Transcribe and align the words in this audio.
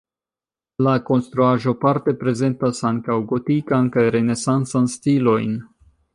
La 0.85 0.93
konstruaĵo 1.09 1.73
parte 1.83 2.13
prezentas 2.23 2.81
ankaŭ 2.91 3.19
gotikan 3.33 3.93
kaj 3.99 4.09
renesancan 4.17 4.91
stilojn. 4.97 5.55